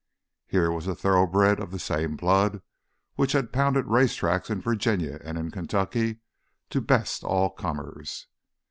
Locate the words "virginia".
4.59-5.21